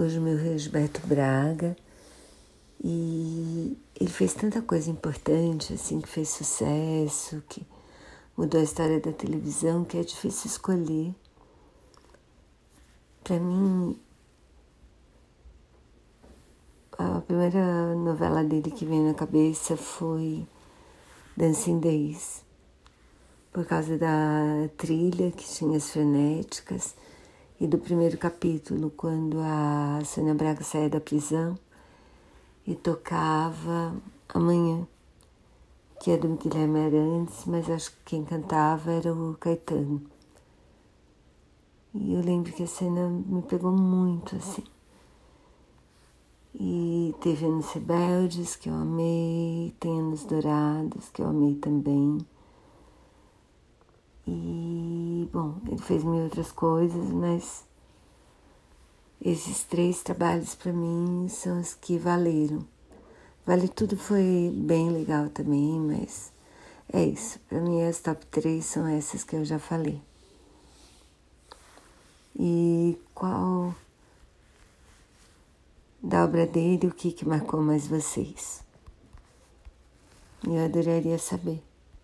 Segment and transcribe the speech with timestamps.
[0.00, 1.76] Hoje o meu rei Gilberto Braga
[2.82, 7.66] e ele fez tanta coisa importante, assim, que fez sucesso, que
[8.34, 11.14] mudou a história da televisão, que é difícil escolher.
[13.22, 13.94] Para mim,
[16.96, 20.48] a primeira novela dele que veio na cabeça foi
[21.36, 22.42] Dancing Days,
[23.52, 26.94] por causa da trilha que tinha as frenéticas
[27.60, 31.58] e do primeiro capítulo, quando a Sônia Braga saía da prisão
[32.66, 33.94] e tocava
[34.32, 34.88] Amanhã,
[36.00, 40.00] que é do Guilherme Arantes, mas acho que quem cantava era o Caetano.
[41.92, 44.64] E eu lembro que a cena me pegou muito assim.
[46.54, 52.18] E teve Anos Rebeldes, que eu amei, tem Anos Dourados, que eu amei também.
[55.32, 57.64] Bom, ele fez mil outras coisas, mas
[59.20, 62.66] esses três trabalhos para mim são os que valeram.
[63.46, 66.32] Vale Tudo foi bem legal também, mas
[66.92, 67.38] é isso.
[67.48, 70.00] Para mim, as top três são essas que eu já falei.
[72.38, 73.74] E qual
[76.02, 78.64] da obra dele, o que, que marcou mais vocês?
[80.42, 81.62] Eu adoraria saber.